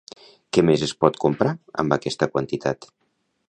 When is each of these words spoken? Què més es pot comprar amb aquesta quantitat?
Què 0.57 0.63
més 0.69 0.85
es 0.87 0.93
pot 1.03 1.21
comprar 1.25 1.53
amb 1.83 1.99
aquesta 2.01 2.33
quantitat? 2.35 2.93